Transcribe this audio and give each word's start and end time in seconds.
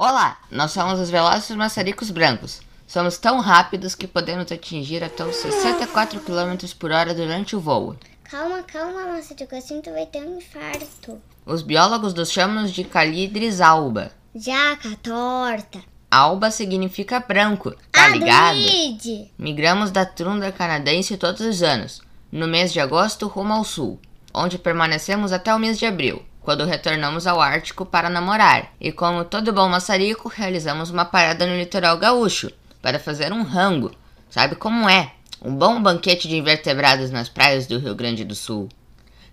Olá, 0.00 0.38
nós 0.48 0.70
somos 0.70 1.00
os 1.00 1.10
velozes 1.10 1.50
maçaricos 1.56 2.12
brancos. 2.12 2.60
Somos 2.86 3.18
tão 3.18 3.40
rápidos 3.40 3.96
que 3.96 4.06
podemos 4.06 4.52
atingir 4.52 5.02
até 5.02 5.24
os 5.24 5.34
64 5.34 6.20
km 6.20 6.54
por 6.78 6.92
hora 6.92 7.12
durante 7.12 7.56
o 7.56 7.60
voo. 7.60 7.96
Calma, 8.22 8.62
calma, 8.62 9.08
Maçarico, 9.08 9.56
assim 9.56 9.80
tu 9.80 9.90
vai 9.90 10.06
ter 10.06 10.22
um 10.22 10.38
infarto. 10.38 11.20
Os 11.44 11.62
biólogos 11.62 12.14
nos 12.14 12.30
chamam 12.30 12.64
de 12.66 12.84
Calidris 12.84 13.60
alba. 13.60 14.12
Jaca, 14.36 14.96
torta. 15.02 15.80
Alba 16.08 16.52
significa 16.52 17.18
branco, 17.18 17.72
tá 17.90 18.04
ah, 18.04 18.08
ligado? 18.10 18.54
Luigi. 18.54 19.32
Migramos 19.36 19.90
da 19.90 20.06
tundra 20.06 20.52
canadense 20.52 21.16
todos 21.16 21.40
os 21.40 21.60
anos, 21.60 22.02
no 22.30 22.46
mês 22.46 22.72
de 22.72 22.78
agosto 22.78 23.26
rumo 23.26 23.52
ao 23.52 23.64
sul, 23.64 24.00
onde 24.32 24.58
permanecemos 24.58 25.32
até 25.32 25.52
o 25.52 25.58
mês 25.58 25.76
de 25.76 25.86
abril 25.86 26.24
quando 26.48 26.64
retornamos 26.64 27.26
ao 27.26 27.42
Ártico 27.42 27.84
para 27.84 28.08
namorar, 28.08 28.72
e 28.80 28.90
como 28.90 29.22
todo 29.22 29.52
bom 29.52 29.68
maçarico, 29.68 30.32
realizamos 30.34 30.88
uma 30.88 31.04
parada 31.04 31.46
no 31.46 31.54
litoral 31.54 31.98
gaúcho 31.98 32.50
para 32.80 32.98
fazer 32.98 33.34
um 33.34 33.42
rango. 33.42 33.92
Sabe 34.30 34.54
como 34.54 34.88
é? 34.88 35.12
Um 35.42 35.54
bom 35.54 35.78
banquete 35.82 36.26
de 36.26 36.38
invertebrados 36.38 37.10
nas 37.10 37.28
praias 37.28 37.66
do 37.66 37.78
Rio 37.78 37.94
Grande 37.94 38.24
do 38.24 38.34
Sul. 38.34 38.66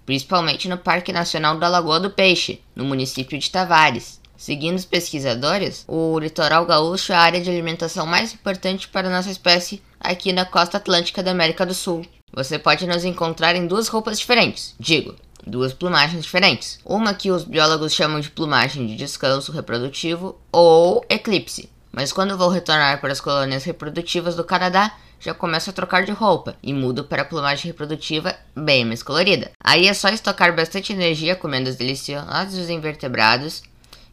Principalmente 0.05 0.67
no 0.67 0.77
Parque 0.77 1.13
Nacional 1.13 1.57
da 1.57 1.69
Lagoa 1.69 2.01
do 2.01 2.09
Peixe, 2.09 2.61
no 2.75 2.83
município 2.83 3.39
de 3.39 3.49
Tavares. 3.49 4.19
Seguindo 4.35 4.75
os 4.75 4.83
pesquisadores, 4.83 5.85
o 5.87 6.19
litoral 6.19 6.65
gaúcho 6.65 7.13
é 7.13 7.15
a 7.15 7.21
área 7.21 7.39
de 7.39 7.49
alimentação 7.49 8.05
mais 8.05 8.33
importante 8.33 8.89
para 8.89 9.09
nossa 9.09 9.31
espécie 9.31 9.81
aqui 10.01 10.33
na 10.33 10.43
costa 10.43 10.75
atlântica 10.75 11.23
da 11.23 11.31
América 11.31 11.65
do 11.65 11.73
Sul. 11.73 12.05
Você 12.33 12.59
pode 12.59 12.85
nos 12.85 13.05
encontrar 13.05 13.55
em 13.55 13.65
duas 13.65 13.87
roupas 13.87 14.19
diferentes, 14.19 14.75
digo, 14.77 15.15
duas 15.45 15.73
plumagens 15.73 16.23
diferentes. 16.23 16.79
Uma 16.83 17.13
que 17.13 17.31
os 17.31 17.43
biólogos 17.43 17.93
chamam 17.93 18.19
de 18.19 18.29
plumagem 18.29 18.87
de 18.87 18.95
descanso 18.95 19.51
reprodutivo 19.51 20.39
ou 20.51 21.05
eclipse. 21.09 21.69
Mas 21.91 22.11
quando 22.11 22.37
vou 22.37 22.49
retornar 22.49 22.99
para 22.99 23.13
as 23.13 23.21
colônias 23.21 23.63
reprodutivas 23.63 24.35
do 24.35 24.43
Canadá, 24.43 24.91
já 25.19 25.33
começo 25.33 25.69
a 25.69 25.73
trocar 25.73 26.03
de 26.03 26.11
roupa 26.11 26.55
e 26.61 26.73
mudo 26.73 27.05
para 27.05 27.21
a 27.21 27.25
plumagem 27.25 27.67
reprodutiva 27.67 28.35
bem 28.55 28.83
mais 28.83 29.01
colorida. 29.01 29.51
Aí 29.63 29.87
é 29.87 29.93
só 29.93 30.09
estocar 30.09 30.55
bastante 30.55 30.93
energia 30.93 31.35
comendo 31.35 31.69
os 31.69 31.75
deliciosos 31.75 32.69
invertebrados 32.69 33.63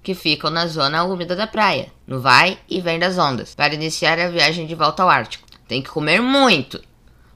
que 0.03 0.15
ficam 0.15 0.51
na 0.51 0.67
zona 0.67 1.05
úmida 1.05 1.37
da 1.37 1.47
praia, 1.47 1.93
no 2.07 2.21
vai 2.21 2.59
e 2.69 2.81
vem 2.81 2.99
das 2.99 3.19
ondas, 3.19 3.55
para 3.55 3.75
iniciar 3.75 4.19
a 4.19 4.29
viagem 4.29 4.67
de 4.67 4.75
volta 4.75 5.03
ao 5.03 5.09
Ártico. 5.09 5.47
Tem 5.69 5.81
que 5.81 5.91
comer 5.91 6.21
muito, 6.21 6.81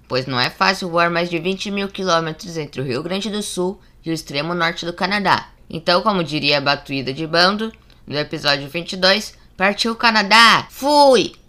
pois 0.09 0.27
não 0.27 0.41
é 0.41 0.51
fácil 0.51 0.91
voar 0.91 1.11
mais 1.11 1.31
de 1.31 1.39
20 1.39 1.71
mil 1.71 1.89
quilômetros 1.89 2.57
entre 2.57 2.81
o 2.81 2.85
Rio 2.85 3.03
Grande 3.03 3.31
do 3.31 3.43
Sul 3.43 3.81
e 4.05 4.11
o 4.11 4.13
extremo 4.13 4.55
norte 4.55 4.85
do 4.85 4.93
Canadá. 4.93 5.51
Então, 5.69 6.03
como 6.03 6.25
diria 6.25 6.59
a 6.59 6.61
Batuída 6.61 7.13
de 7.13 7.27
Bando, 7.27 7.73
no 8.07 8.17
episódio 8.17 8.69
22, 8.69 9.35
partiu 9.57 9.93
o 9.93 9.97
Canadá! 9.97 10.67
Fui! 10.71 11.37